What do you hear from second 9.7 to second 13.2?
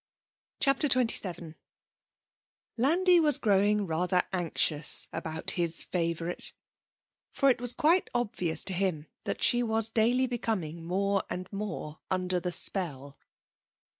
daily becoming more and more under the spell.